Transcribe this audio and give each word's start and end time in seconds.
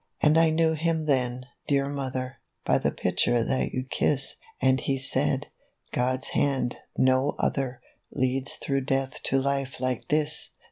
"And 0.19 0.35
I 0.35 0.49
knew 0.49 0.73
him 0.73 1.05
then, 1.05 1.45
dear 1.67 1.87
Mother, 1.87 2.37
By 2.65 2.79
the 2.79 2.89
picture 2.91 3.43
that 3.43 3.71
you 3.71 3.83
kiss, 3.87 4.35
As 4.59 4.79
he 4.79 4.97
said, 4.97 5.49
4 5.91 5.91
God's 5.93 6.29
hand, 6.29 6.77
no 6.97 7.35
other, 7.37 7.81
Leads 8.11 8.55
through 8.55 8.81
Death 8.81 9.21
to 9.21 9.39
Life 9.39 9.79
like 9.79 10.07
this 10.07 10.53